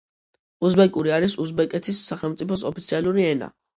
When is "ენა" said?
3.35-3.53